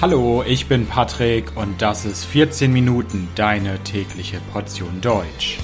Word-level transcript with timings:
Hallo, 0.00 0.44
ich 0.46 0.68
bin 0.68 0.86
Patrick 0.86 1.56
und 1.56 1.82
das 1.82 2.04
ist 2.04 2.24
14 2.24 2.72
Minuten 2.72 3.26
deine 3.34 3.82
tägliche 3.82 4.40
Portion 4.52 5.00
Deutsch. 5.00 5.58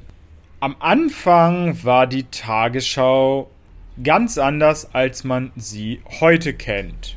Am 0.61 0.77
Anfang 0.79 1.83
war 1.83 2.07
die 2.07 2.31
Tagesschau 2.31 3.51
ganz 4.01 4.39
anders, 4.39 4.95
als 4.95 5.25
man 5.25 5.51
sie 5.57 6.01
heute 6.21 6.55
kennt. 6.55 7.17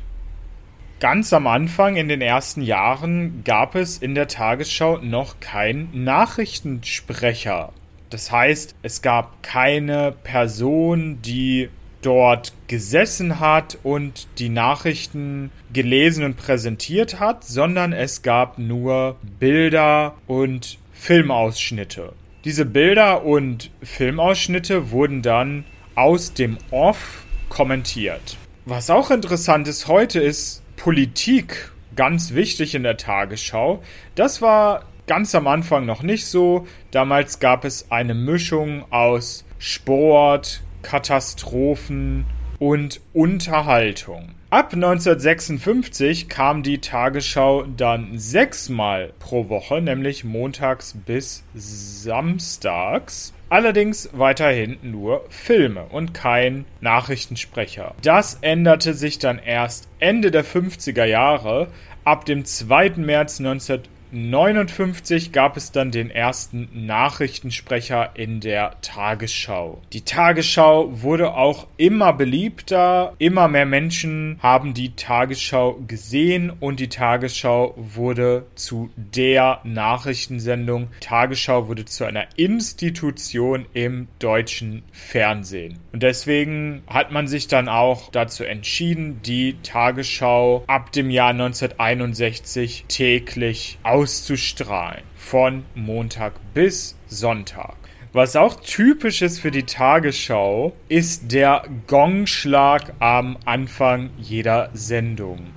Ganz 0.98 1.32
am 1.32 1.46
Anfang 1.46 1.94
in 1.94 2.08
den 2.08 2.20
ersten 2.20 2.62
Jahren 2.62 3.44
gab 3.44 3.76
es 3.76 3.98
in 3.98 4.16
der 4.16 4.26
Tagesschau 4.26 4.98
noch 4.98 5.38
keinen 5.38 6.02
Nachrichtensprecher. 6.02 7.72
Das 8.10 8.30
heißt, 8.32 8.74
es 8.82 9.02
gab 9.02 9.42
keine 9.42 10.12
Person, 10.24 11.22
die 11.22 11.70
dort 12.02 12.52
gesessen 12.66 13.40
hat 13.40 13.78
und 13.82 14.26
die 14.38 14.48
Nachrichten 14.48 15.50
gelesen 15.72 16.24
und 16.24 16.36
präsentiert 16.36 17.20
hat, 17.20 17.44
sondern 17.44 17.92
es 17.92 18.22
gab 18.22 18.58
nur 18.58 19.16
Bilder 19.38 20.14
und 20.26 20.78
Filmausschnitte. 20.92 22.12
Diese 22.44 22.64
Bilder 22.64 23.24
und 23.24 23.70
Filmausschnitte 23.82 24.90
wurden 24.90 25.22
dann 25.22 25.64
aus 25.94 26.32
dem 26.32 26.56
Off 26.70 27.24
kommentiert. 27.48 28.38
Was 28.64 28.90
auch 28.90 29.10
interessant 29.10 29.68
ist 29.68 29.88
heute 29.88 30.20
ist 30.20 30.62
Politik 30.76 31.70
ganz 31.96 32.32
wichtig 32.32 32.74
in 32.74 32.82
der 32.82 32.96
Tagesschau. 32.96 33.82
Das 34.14 34.40
war 34.40 34.84
ganz 35.10 35.34
am 35.34 35.48
Anfang 35.48 35.86
noch 35.86 36.04
nicht 36.04 36.24
so. 36.26 36.68
Damals 36.92 37.40
gab 37.40 37.64
es 37.64 37.90
eine 37.90 38.14
Mischung 38.14 38.84
aus 38.90 39.44
Sport, 39.58 40.62
Katastrophen 40.82 42.26
und 42.60 43.00
Unterhaltung. 43.12 44.36
Ab 44.50 44.72
1956 44.72 46.28
kam 46.28 46.62
die 46.62 46.78
Tagesschau 46.78 47.64
dann 47.76 48.20
sechsmal 48.20 49.12
pro 49.18 49.48
Woche, 49.48 49.82
nämlich 49.82 50.22
montags 50.22 50.94
bis 51.06 51.42
samstags. 51.54 53.34
Allerdings 53.48 54.10
weiterhin 54.12 54.78
nur 54.82 55.24
Filme 55.28 55.86
und 55.86 56.14
kein 56.14 56.66
Nachrichtensprecher. 56.80 57.96
Das 58.02 58.38
änderte 58.42 58.94
sich 58.94 59.18
dann 59.18 59.40
erst 59.40 59.88
Ende 59.98 60.30
der 60.30 60.44
50er 60.44 61.04
Jahre. 61.04 61.66
Ab 62.04 62.26
dem 62.26 62.44
2. 62.44 62.90
März 62.90 63.40
1950 63.40 63.99
1959 64.12 65.30
gab 65.30 65.56
es 65.56 65.70
dann 65.70 65.92
den 65.92 66.10
ersten 66.10 66.68
Nachrichtensprecher 66.86 68.10
in 68.14 68.40
der 68.40 68.80
Tagesschau. 68.82 69.80
Die 69.92 70.04
Tagesschau 70.04 71.02
wurde 71.02 71.34
auch 71.34 71.68
immer 71.76 72.12
beliebter, 72.12 73.14
immer 73.18 73.46
mehr 73.46 73.66
Menschen 73.66 74.38
haben 74.42 74.74
die 74.74 74.96
Tagesschau 74.96 75.78
gesehen 75.86 76.50
und 76.50 76.80
die 76.80 76.88
Tagesschau 76.88 77.74
wurde 77.76 78.46
zu 78.56 78.90
der 78.96 79.60
Nachrichtensendung. 79.62 80.88
Tagesschau 80.98 81.68
wurde 81.68 81.84
zu 81.84 82.04
einer 82.04 82.26
Institution 82.34 83.66
im 83.74 84.08
deutschen 84.18 84.82
Fernsehen. 84.90 85.78
Und 85.92 86.02
deswegen 86.02 86.82
hat 86.88 87.12
man 87.12 87.28
sich 87.28 87.46
dann 87.46 87.68
auch 87.68 88.10
dazu 88.10 88.42
entschieden, 88.42 89.20
die 89.22 89.56
Tagesschau 89.62 90.64
ab 90.66 90.90
dem 90.90 91.10
Jahr 91.10 91.30
1961 91.30 92.86
täglich 92.88 93.78
aus 93.84 93.99
auszustrahlen. 94.00 95.02
Von 95.14 95.64
Montag 95.74 96.32
bis 96.54 96.96
Sonntag. 97.06 97.76
Was 98.14 98.34
auch 98.34 98.58
typisch 98.58 99.20
ist 99.20 99.40
für 99.40 99.50
die 99.50 99.64
Tagesschau, 99.64 100.72
ist 100.88 101.30
der 101.32 101.64
Gongschlag 101.86 102.94
am 102.98 103.36
Anfang 103.44 104.08
jeder 104.18 104.70
Sendung. 104.72 105.48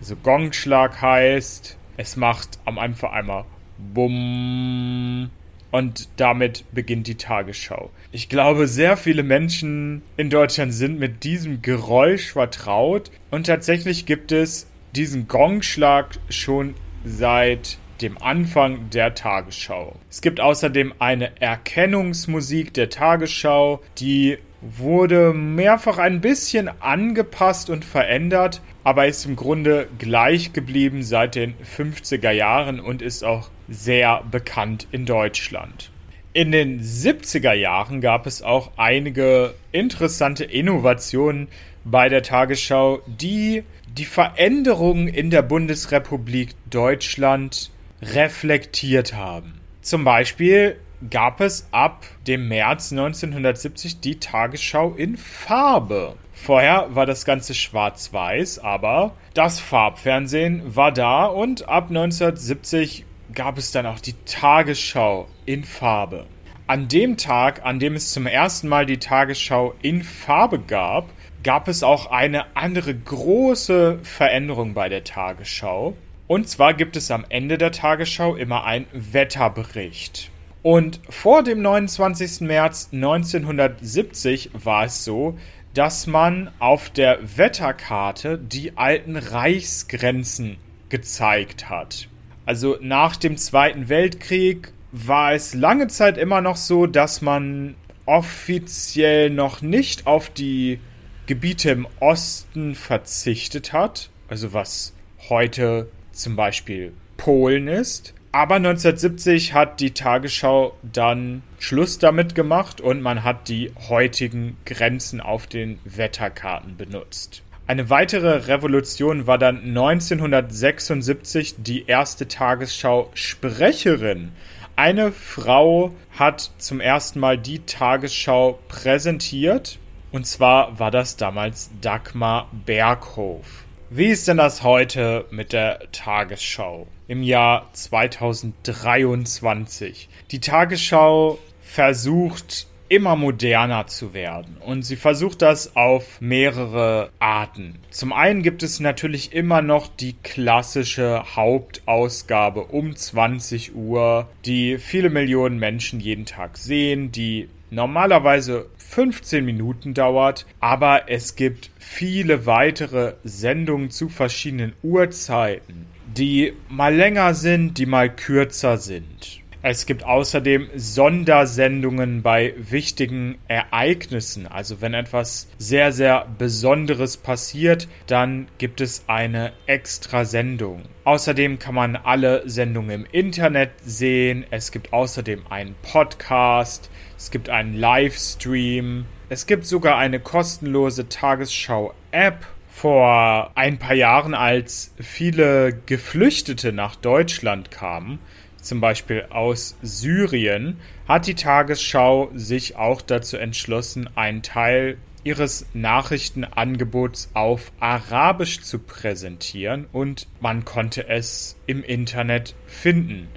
Also 0.00 0.16
Gongschlag 0.16 1.02
heißt, 1.02 1.76
es 1.98 2.16
macht 2.16 2.58
am 2.64 2.78
Anfang 2.78 3.10
einmal 3.12 3.44
Bumm 3.76 5.28
und 5.70 6.08
damit 6.16 6.64
beginnt 6.72 7.06
die 7.06 7.16
Tagesschau. 7.16 7.90
Ich 8.12 8.30
glaube, 8.30 8.66
sehr 8.66 8.96
viele 8.96 9.22
Menschen 9.22 10.00
in 10.16 10.30
Deutschland 10.30 10.72
sind 10.72 10.98
mit 10.98 11.22
diesem 11.22 11.60
Geräusch 11.60 12.32
vertraut 12.32 13.10
und 13.30 13.46
tatsächlich 13.46 14.06
gibt 14.06 14.32
es 14.32 14.66
diesen 14.96 15.28
Gongschlag 15.28 16.18
schon 16.30 16.74
seit 17.04 17.78
dem 18.02 18.20
Anfang 18.20 18.90
der 18.90 19.14
Tagesschau. 19.14 19.96
Es 20.08 20.20
gibt 20.20 20.40
außerdem 20.40 20.94
eine 20.98 21.40
Erkennungsmusik 21.40 22.74
der 22.74 22.90
Tagesschau, 22.90 23.82
die 23.98 24.38
wurde 24.60 25.32
mehrfach 25.32 25.98
ein 25.98 26.20
bisschen 26.20 26.68
angepasst 26.80 27.70
und 27.70 27.84
verändert, 27.84 28.60
aber 28.84 29.06
ist 29.06 29.24
im 29.24 29.36
Grunde 29.36 29.88
gleich 29.98 30.52
geblieben 30.52 31.02
seit 31.02 31.34
den 31.34 31.54
50er 31.76 32.30
Jahren 32.30 32.80
und 32.80 33.02
ist 33.02 33.24
auch 33.24 33.50
sehr 33.68 34.22
bekannt 34.30 34.86
in 34.92 35.06
Deutschland. 35.06 35.90
In 36.32 36.52
den 36.52 36.80
70er 36.80 37.54
Jahren 37.54 38.00
gab 38.00 38.26
es 38.26 38.42
auch 38.42 38.72
einige 38.76 39.54
interessante 39.72 40.44
Innovationen 40.44 41.48
bei 41.84 42.08
der 42.08 42.22
Tagesschau, 42.22 43.00
die 43.06 43.64
die 43.88 44.04
Veränderungen 44.04 45.08
in 45.08 45.30
der 45.30 45.42
Bundesrepublik 45.42 46.50
Deutschland 46.70 47.70
reflektiert 48.02 49.14
haben. 49.14 49.60
Zum 49.82 50.04
Beispiel 50.04 50.76
gab 51.08 51.40
es 51.40 51.68
ab 51.70 52.04
dem 52.26 52.48
März 52.48 52.92
1970 52.92 54.00
die 54.00 54.20
Tagesschau 54.20 54.94
in 54.94 55.16
Farbe. 55.16 56.16
Vorher 56.32 56.94
war 56.94 57.06
das 57.06 57.24
Ganze 57.24 57.54
schwarz-weiß, 57.54 58.58
aber 58.58 59.14
das 59.34 59.60
Farbfernsehen 59.60 60.76
war 60.76 60.92
da 60.92 61.26
und 61.26 61.68
ab 61.68 61.88
1970 61.88 63.04
gab 63.34 63.58
es 63.58 63.72
dann 63.72 63.86
auch 63.86 64.00
die 64.00 64.14
Tagesschau 64.24 65.28
in 65.46 65.64
Farbe. 65.64 66.26
An 66.66 66.88
dem 66.88 67.16
Tag, 67.16 67.64
an 67.64 67.78
dem 67.78 67.94
es 67.94 68.12
zum 68.12 68.26
ersten 68.26 68.68
Mal 68.68 68.86
die 68.86 68.98
Tagesschau 68.98 69.74
in 69.82 70.02
Farbe 70.02 70.60
gab, 70.60 71.08
gab 71.42 71.68
es 71.68 71.82
auch 71.82 72.10
eine 72.10 72.56
andere 72.56 72.94
große 72.94 73.98
Veränderung 74.02 74.74
bei 74.74 74.88
der 74.88 75.04
Tagesschau. 75.04 75.96
Und 76.30 76.48
zwar 76.48 76.74
gibt 76.74 76.94
es 76.94 77.10
am 77.10 77.26
Ende 77.28 77.58
der 77.58 77.72
Tagesschau 77.72 78.36
immer 78.36 78.62
einen 78.62 78.86
Wetterbericht. 78.92 80.30
Und 80.62 81.00
vor 81.08 81.42
dem 81.42 81.60
29. 81.60 82.42
März 82.42 82.90
1970 82.92 84.50
war 84.52 84.84
es 84.84 85.04
so, 85.04 85.36
dass 85.74 86.06
man 86.06 86.52
auf 86.60 86.88
der 86.88 87.18
Wetterkarte 87.36 88.38
die 88.38 88.78
alten 88.78 89.16
Reichsgrenzen 89.16 90.58
gezeigt 90.88 91.68
hat. 91.68 92.06
Also 92.46 92.78
nach 92.80 93.16
dem 93.16 93.36
Zweiten 93.36 93.88
Weltkrieg 93.88 94.72
war 94.92 95.32
es 95.32 95.52
lange 95.54 95.88
Zeit 95.88 96.16
immer 96.16 96.40
noch 96.40 96.58
so, 96.58 96.86
dass 96.86 97.22
man 97.22 97.74
offiziell 98.06 99.30
noch 99.30 99.62
nicht 99.62 100.06
auf 100.06 100.30
die 100.30 100.78
Gebiete 101.26 101.70
im 101.70 101.88
Osten 101.98 102.76
verzichtet 102.76 103.72
hat, 103.72 104.10
also 104.28 104.52
was 104.52 104.94
heute 105.28 105.88
zum 106.12 106.36
Beispiel 106.36 106.92
Polen 107.16 107.68
ist. 107.68 108.14
Aber 108.32 108.56
1970 108.56 109.54
hat 109.54 109.80
die 109.80 109.90
Tagesschau 109.90 110.76
dann 110.82 111.42
Schluss 111.58 111.98
damit 111.98 112.34
gemacht 112.34 112.80
und 112.80 113.02
man 113.02 113.24
hat 113.24 113.48
die 113.48 113.72
heutigen 113.88 114.56
Grenzen 114.64 115.20
auf 115.20 115.48
den 115.48 115.80
Wetterkarten 115.84 116.76
benutzt. 116.76 117.42
Eine 117.66 117.90
weitere 117.90 118.46
Revolution 118.46 119.26
war 119.26 119.38
dann 119.38 119.58
1976 119.58 121.56
die 121.58 121.86
erste 121.86 122.28
Tagesschau 122.28 123.10
Sprecherin. 123.14 124.32
Eine 124.76 125.12
Frau 125.12 125.92
hat 126.18 126.52
zum 126.58 126.80
ersten 126.80 127.20
Mal 127.20 127.36
die 127.36 127.60
Tagesschau 127.60 128.58
präsentiert. 128.68 129.78
Und 130.10 130.26
zwar 130.26 130.78
war 130.78 130.90
das 130.90 131.16
damals 131.16 131.70
Dagmar 131.80 132.48
Berghof. 132.66 133.66
Wie 133.92 134.06
ist 134.06 134.28
denn 134.28 134.36
das 134.36 134.62
heute 134.62 135.24
mit 135.32 135.52
der 135.52 135.80
Tagesschau 135.90 136.86
im 137.08 137.24
Jahr 137.24 137.68
2023? 137.72 140.08
Die 140.30 140.38
Tagesschau 140.38 141.40
versucht 141.60 142.68
immer 142.88 143.16
moderner 143.16 143.88
zu 143.88 144.14
werden. 144.14 144.58
Und 144.64 144.82
sie 144.82 144.94
versucht 144.94 145.42
das 145.42 145.74
auf 145.74 146.20
mehrere 146.20 147.10
Arten. 147.18 147.80
Zum 147.90 148.12
einen 148.12 148.44
gibt 148.44 148.62
es 148.62 148.78
natürlich 148.78 149.32
immer 149.32 149.60
noch 149.60 149.88
die 149.88 150.14
klassische 150.22 151.24
Hauptausgabe 151.34 152.66
um 152.66 152.94
20 152.94 153.74
Uhr, 153.74 154.28
die 154.44 154.78
viele 154.78 155.10
Millionen 155.10 155.58
Menschen 155.58 155.98
jeden 155.98 156.26
Tag 156.26 156.58
sehen, 156.58 157.10
die 157.10 157.48
normalerweise 157.70 158.66
15 158.90 159.44
Minuten 159.44 159.94
dauert, 159.94 160.46
aber 160.58 161.08
es 161.08 161.36
gibt 161.36 161.70
viele 161.78 162.44
weitere 162.44 163.14
Sendungen 163.22 163.92
zu 163.92 164.08
verschiedenen 164.08 164.72
Uhrzeiten, 164.82 165.86
die 166.08 166.54
mal 166.68 166.92
länger 166.92 167.34
sind, 167.34 167.78
die 167.78 167.86
mal 167.86 168.10
kürzer 168.10 168.78
sind. 168.78 169.39
Es 169.62 169.84
gibt 169.84 170.04
außerdem 170.04 170.70
Sondersendungen 170.74 172.22
bei 172.22 172.54
wichtigen 172.56 173.36
Ereignissen. 173.46 174.46
Also 174.46 174.80
wenn 174.80 174.94
etwas 174.94 175.48
sehr, 175.58 175.92
sehr 175.92 176.26
Besonderes 176.38 177.18
passiert, 177.18 177.86
dann 178.06 178.48
gibt 178.56 178.80
es 178.80 179.04
eine 179.06 179.52
extra 179.66 180.24
Sendung. 180.24 180.84
Außerdem 181.04 181.58
kann 181.58 181.74
man 181.74 181.96
alle 181.96 182.48
Sendungen 182.48 183.02
im 183.02 183.06
Internet 183.12 183.72
sehen. 183.84 184.46
Es 184.50 184.72
gibt 184.72 184.94
außerdem 184.94 185.42
einen 185.50 185.74
Podcast. 185.82 186.90
Es 187.18 187.30
gibt 187.30 187.50
einen 187.50 187.74
Livestream. 187.74 189.04
Es 189.28 189.46
gibt 189.46 189.66
sogar 189.66 189.98
eine 189.98 190.20
kostenlose 190.20 191.10
Tagesschau-App 191.10 192.46
vor 192.70 193.50
ein 193.56 193.78
paar 193.78 193.94
Jahren, 193.94 194.32
als 194.32 194.94
viele 194.98 195.78
Geflüchtete 195.84 196.72
nach 196.72 196.96
Deutschland 196.96 197.70
kamen, 197.70 198.20
zum 198.62 198.80
Beispiel 198.80 199.26
aus 199.30 199.76
Syrien, 199.82 200.78
hat 201.06 201.26
die 201.26 201.34
Tagesschau 201.34 202.30
sich 202.34 202.76
auch 202.76 203.02
dazu 203.02 203.36
entschlossen, 203.36 204.08
einen 204.16 204.42
Teil 204.42 204.98
ihres 205.24 205.66
Nachrichtenangebots 205.74 207.30
auf 207.34 207.72
Arabisch 207.80 208.62
zu 208.62 208.78
präsentieren 208.78 209.86
und 209.92 210.28
man 210.40 210.64
konnte 210.64 211.08
es 211.08 211.56
im 211.66 211.82
Internet 211.82 212.54
finden. 212.66 213.28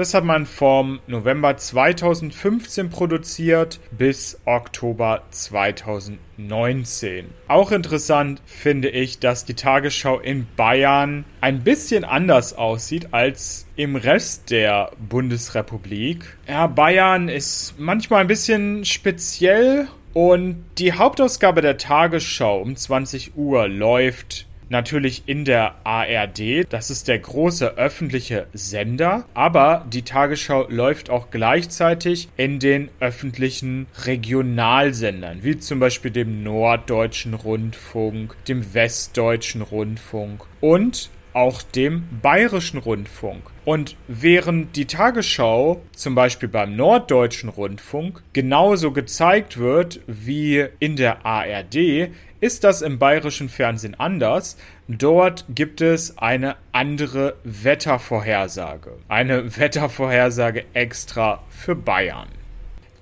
Das 0.00 0.14
hat 0.14 0.24
man 0.24 0.46
vom 0.46 1.00
November 1.08 1.58
2015 1.58 2.88
produziert 2.88 3.80
bis 3.90 4.40
Oktober 4.46 5.24
2019. 5.30 7.26
Auch 7.48 7.70
interessant 7.70 8.40
finde 8.46 8.88
ich, 8.88 9.18
dass 9.18 9.44
die 9.44 9.52
Tagesschau 9.52 10.18
in 10.18 10.46
Bayern 10.56 11.26
ein 11.42 11.62
bisschen 11.64 12.04
anders 12.04 12.54
aussieht 12.54 13.12
als 13.12 13.66
im 13.76 13.94
Rest 13.94 14.50
der 14.50 14.92
Bundesrepublik. 15.06 16.38
Ja, 16.48 16.66
Bayern 16.66 17.28
ist 17.28 17.74
manchmal 17.76 18.22
ein 18.22 18.26
bisschen 18.26 18.86
speziell 18.86 19.86
und 20.14 20.64
die 20.78 20.94
Hauptausgabe 20.94 21.60
der 21.60 21.76
Tagesschau 21.76 22.62
um 22.62 22.74
20 22.74 23.36
Uhr 23.36 23.68
läuft 23.68 24.46
natürlich 24.70 25.24
in 25.26 25.44
der 25.44 25.74
ARD. 25.84 26.64
Das 26.70 26.90
ist 26.90 27.08
der 27.08 27.18
große 27.18 27.76
öffentliche 27.76 28.46
Sender. 28.52 29.24
Aber 29.34 29.84
die 29.92 30.02
Tagesschau 30.02 30.66
läuft 30.68 31.10
auch 31.10 31.30
gleichzeitig 31.30 32.28
in 32.36 32.58
den 32.58 32.90
öffentlichen 33.00 33.86
Regionalsendern, 34.04 35.42
wie 35.42 35.58
zum 35.58 35.80
Beispiel 35.80 36.10
dem 36.10 36.42
Norddeutschen 36.42 37.34
Rundfunk, 37.34 38.36
dem 38.46 38.72
Westdeutschen 38.72 39.62
Rundfunk 39.62 40.44
und 40.60 41.10
auch 41.32 41.62
dem 41.62 42.08
Bayerischen 42.22 42.78
Rundfunk. 42.78 43.42
Und 43.64 43.96
während 44.08 44.76
die 44.76 44.86
Tagesschau 44.86 45.82
zum 45.94 46.14
Beispiel 46.14 46.48
beim 46.48 46.76
Norddeutschen 46.76 47.48
Rundfunk 47.48 48.22
genauso 48.32 48.90
gezeigt 48.90 49.58
wird 49.58 50.00
wie 50.06 50.66
in 50.78 50.96
der 50.96 51.24
ARD, 51.24 52.10
ist 52.40 52.64
das 52.64 52.82
im 52.82 52.98
bayerischen 52.98 53.48
Fernsehen 53.48 53.94
anders. 53.98 54.56
Dort 54.88 55.44
gibt 55.48 55.80
es 55.80 56.18
eine 56.18 56.56
andere 56.72 57.36
Wettervorhersage. 57.44 58.92
Eine 59.08 59.56
Wettervorhersage 59.56 60.64
extra 60.72 61.42
für 61.50 61.76
Bayern. 61.76 62.28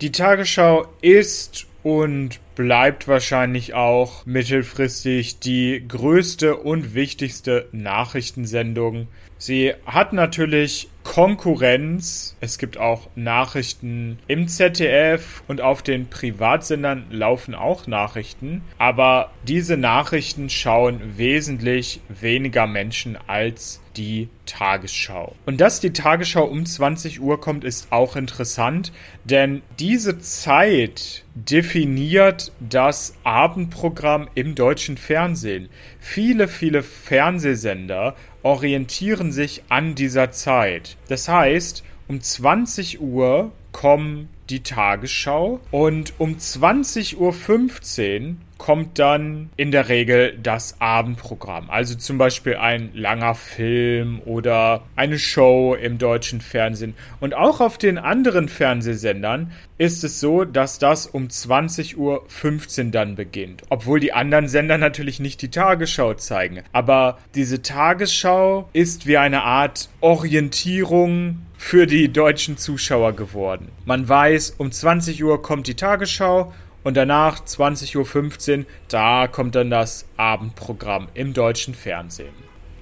Die 0.01 0.13
Tagesschau 0.13 0.87
ist 1.01 1.67
und 1.83 2.41
bleibt 2.55 3.09
wahrscheinlich 3.09 3.75
auch 3.75 4.27
mittelfristig 4.27 5.39
die 5.39 5.85
größte 5.87 6.57
und 6.57 6.95
wichtigste 6.95 7.69
Nachrichtensendung. 7.73 9.09
Sie 9.39 9.73
hat 9.87 10.13
natürlich 10.13 10.89
Konkurrenz. 11.09 12.37
Es 12.43 12.59
gibt 12.59 12.77
auch 12.77 13.09
Nachrichten 13.17 14.19
im 14.29 14.47
ZDF 14.47 15.43
und 15.49 15.63
auf 15.63 15.81
den 15.83 16.11
Privatsendern 16.11 17.07
laufen 17.11 17.55
auch 17.55 17.87
Nachrichten. 17.87 18.63
Aber 18.77 19.31
diese 19.45 19.79
Nachrichten 19.79 20.51
schauen 20.51 21.01
wesentlich 21.17 22.03
weniger 22.11 22.67
Menschen 22.67 23.17
als 23.27 23.81
die 23.99 24.29
Tagesschau. 24.47 25.35
Und 25.45 25.61
dass 25.61 25.81
die 25.81 25.93
Tagesschau 25.93 26.45
um 26.45 26.65
20 26.65 27.21
Uhr 27.21 27.41
kommt, 27.41 27.65
ist 27.65 27.89
auch 27.91 28.17
interessant, 28.17 28.93
denn 29.25 29.63
diese 29.79 30.19
Zeit 30.21 31.25
definiert 31.35 32.53
das 32.61 33.15
Abendprogramm 33.25 34.29
im 34.35 34.55
deutschen 34.55 34.97
Fernsehen. 34.97 35.69
Viele, 35.99 36.49
viele 36.49 36.83
Fernsehsender 36.83 38.15
orientieren 38.43 39.33
sich 39.33 39.65
an 39.69 39.95
dieser 39.95 40.31
Zeit. 40.31 40.97
Das 41.09 41.29
heißt, 41.29 41.83
um 42.07 42.21
20 42.21 43.01
Uhr 43.01 43.53
kommen 43.73 44.29
die 44.49 44.63
Tagesschau 44.63 45.61
und 45.71 46.15
um 46.19 46.37
20.15 46.37 47.17
Uhr 47.17 48.37
kommt 48.59 48.99
dann 48.99 49.51
in 49.57 49.71
der 49.71 49.89
Regel 49.89 50.37
das 50.43 50.81
Abendprogramm. 50.81 51.71
Also 51.71 51.95
zum 51.95 52.19
Beispiel 52.19 52.57
ein 52.57 52.91
langer 52.93 53.35
Film 53.35 54.21
oder 54.25 54.83
eine 54.97 55.19
Show 55.19 55.75
im 55.75 55.99
deutschen 55.99 56.41
Fernsehen. 56.41 56.95
Und 57.21 57.35
auch 57.35 57.61
auf 57.61 57.79
den 57.79 57.99
anderen 57.99 58.49
Fernsehsendern 58.49 59.53
ist 59.79 60.03
es 60.03 60.21
so, 60.21 60.45
dass 60.45 60.79
das 60.79 61.07
um 61.07 61.29
20.15 61.29 61.97
Uhr 61.97 62.91
dann 62.91 63.15
beginnt. 63.15 63.63
Obwohl 63.71 64.01
die 64.01 64.13
anderen 64.13 64.49
Sender 64.49 64.77
natürlich 64.77 65.21
nicht 65.21 65.41
die 65.41 65.51
Tagesschau 65.51 66.15
zeigen. 66.15 66.63
Aber 66.73 67.19
diese 67.35 67.63
Tagesschau 67.63 68.69
ist 68.73 69.07
wie 69.07 69.19
eine 69.19 69.45
Art 69.45 69.89
Orientierung 70.01 71.43
für 71.57 71.87
die 71.87 72.13
deutschen 72.13 72.57
Zuschauer 72.57 73.15
geworden. 73.15 73.69
Man 73.85 74.09
weiß, 74.09 74.55
um 74.59 74.71
20 74.71 75.23
Uhr 75.23 75.43
kommt 75.43 75.67
die 75.67 75.75
Tagesschau 75.75 76.53
und 76.85 76.97
danach 76.97 77.45
20.15 77.45 78.59
Uhr, 78.59 78.65
da 78.89 79.27
kommt 79.27 79.55
dann 79.55 79.71
das 79.71 80.07
Abendprogramm 80.17 81.09
im 81.15 81.35
deutschen 81.35 81.75
Fernsehen. 81.75 82.35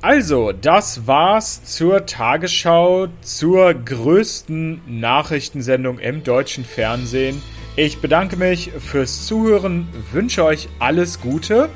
Also, 0.03 0.53
das 0.53 1.07
war's 1.07 1.65
zur 1.65 2.05
Tagesschau, 2.07 3.09
zur 3.23 3.75
größten 3.75 5.00
Nachrichtensendung 5.00 5.99
im 5.99 6.23
deutschen 6.23 6.65
Fernsehen. 6.65 7.43
Ich 7.76 8.00
bedanke 8.00 8.37
mich 8.37 8.71
fürs 8.79 9.26
Zuhören, 9.26 9.88
wünsche 10.12 10.45
euch 10.45 10.69
alles 10.79 11.21
Gute. 11.21 11.69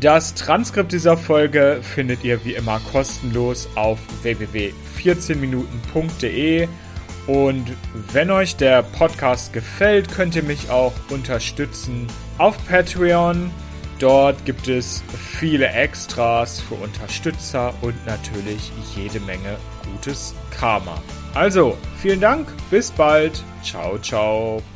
Das 0.00 0.34
Transkript 0.34 0.92
dieser 0.92 1.16
Folge 1.16 1.78
findet 1.82 2.24
ihr 2.24 2.44
wie 2.44 2.54
immer 2.54 2.80
kostenlos 2.92 3.68
auf 3.74 3.98
www.14minuten.de. 4.22 6.68
Und 7.26 7.72
wenn 8.12 8.30
euch 8.30 8.56
der 8.56 8.82
Podcast 8.82 9.52
gefällt, 9.52 10.10
könnt 10.12 10.36
ihr 10.36 10.42
mich 10.42 10.70
auch 10.70 10.92
unterstützen 11.10 12.06
auf 12.38 12.56
Patreon. 12.68 13.50
Dort 13.98 14.44
gibt 14.44 14.68
es 14.68 15.02
viele 15.38 15.68
Extras 15.68 16.60
für 16.60 16.74
Unterstützer 16.74 17.72
und 17.80 17.94
natürlich 18.06 18.72
jede 18.94 19.20
Menge 19.20 19.56
gutes 19.90 20.34
Karma. 20.50 21.00
Also, 21.32 21.76
vielen 21.98 22.20
Dank, 22.20 22.48
bis 22.70 22.90
bald. 22.90 23.42
Ciao, 23.62 23.98
ciao. 23.98 24.73